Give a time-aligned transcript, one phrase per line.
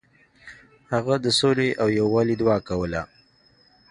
[0.91, 3.01] هغه د سولې او یووالي دعا کوله.